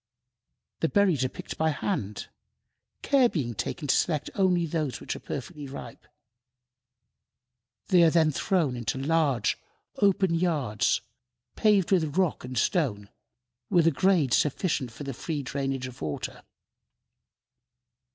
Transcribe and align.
The 0.79 0.89
berries 0.89 1.23
are 1.23 1.29
picked 1.29 1.59
by 1.59 1.69
hand, 1.69 2.27
care 3.03 3.29
being 3.29 3.53
taken 3.53 3.87
to 3.87 3.95
select 3.95 4.31
only 4.33 4.65
those 4.65 4.99
which 4.99 5.15
are 5.15 5.19
perfectly 5.19 5.67
ripe. 5.67 6.07
They 7.89 8.01
are 8.01 8.09
then 8.09 8.31
thrown 8.31 8.75
into 8.75 8.97
large, 8.97 9.59
open 9.97 10.33
yards, 10.33 11.01
paved 11.55 11.91
with 11.91 12.17
rock 12.17 12.43
and 12.43 12.57
stone, 12.57 13.11
with 13.69 13.85
a 13.85 13.91
grade 13.91 14.33
sufficient 14.33 14.91
for 14.91 15.03
the 15.03 15.13
free 15.13 15.43
drainage 15.43 15.85
of 15.85 16.01
water. 16.01 16.41